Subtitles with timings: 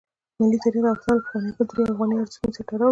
[0.39, 2.79] ملي تاریخ د افغانستان له پخوانیو کلتوري او افغاني ارزښتونو سره تړاو لري.